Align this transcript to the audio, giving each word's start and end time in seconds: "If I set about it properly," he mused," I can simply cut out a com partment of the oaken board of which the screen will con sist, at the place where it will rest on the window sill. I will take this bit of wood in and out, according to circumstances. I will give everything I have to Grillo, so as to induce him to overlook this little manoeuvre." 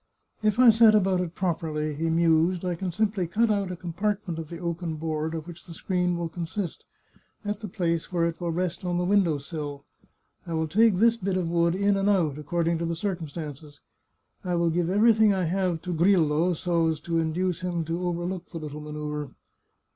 "If 0.41 0.57
I 0.57 0.71
set 0.71 0.95
about 0.95 1.21
it 1.21 1.35
properly," 1.35 1.93
he 1.93 2.09
mused," 2.09 2.65
I 2.65 2.73
can 2.73 2.91
simply 2.91 3.27
cut 3.27 3.51
out 3.51 3.71
a 3.71 3.75
com 3.75 3.93
partment 3.93 4.39
of 4.39 4.49
the 4.49 4.57
oaken 4.57 4.95
board 4.95 5.35
of 5.35 5.45
which 5.45 5.63
the 5.65 5.75
screen 5.75 6.17
will 6.17 6.27
con 6.27 6.47
sist, 6.47 6.85
at 7.45 7.59
the 7.59 7.67
place 7.67 8.11
where 8.11 8.25
it 8.25 8.41
will 8.41 8.49
rest 8.49 8.83
on 8.83 8.97
the 8.97 9.05
window 9.05 9.37
sill. 9.37 9.85
I 10.47 10.55
will 10.55 10.67
take 10.67 10.95
this 10.95 11.17
bit 11.17 11.37
of 11.37 11.49
wood 11.51 11.75
in 11.75 11.97
and 11.97 12.09
out, 12.09 12.39
according 12.39 12.79
to 12.79 12.95
circumstances. 12.95 13.79
I 14.43 14.55
will 14.55 14.71
give 14.71 14.89
everything 14.89 15.35
I 15.35 15.43
have 15.43 15.83
to 15.83 15.93
Grillo, 15.93 16.53
so 16.55 16.87
as 16.87 16.99
to 17.01 17.19
induce 17.19 17.61
him 17.61 17.85
to 17.85 18.01
overlook 18.03 18.45
this 18.49 18.55
little 18.55 18.81
manoeuvre." 18.81 19.35